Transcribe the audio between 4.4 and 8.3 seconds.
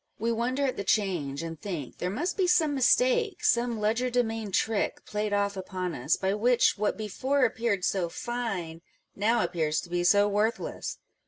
trick played off upon us, by which what before appeared so